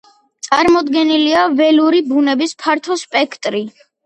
წარმოდგენილია 0.45 1.43
ველური 1.59 2.01
ბუნების 2.09 2.57
ფართო 2.65 2.99
სპექტრი. 3.05 3.65